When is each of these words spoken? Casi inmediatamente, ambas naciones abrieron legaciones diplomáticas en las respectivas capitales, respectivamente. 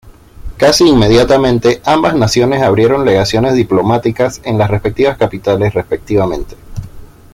Casi 0.57 0.87
inmediatamente, 0.89 1.79
ambas 1.85 2.15
naciones 2.15 2.63
abrieron 2.63 3.05
legaciones 3.05 3.53
diplomáticas 3.53 4.41
en 4.43 4.57
las 4.57 4.71
respectivas 4.71 5.15
capitales, 5.15 5.75
respectivamente. 5.75 6.55